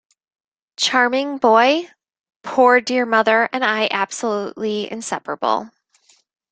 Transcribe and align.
Charming 0.77 1.37
boy— 1.37 1.87
poor 2.43 2.81
dear 2.81 3.05
mother 3.05 3.47
and 3.53 3.63
I 3.63 3.87
absolutely 3.91 4.91
inseparable. 4.91 5.69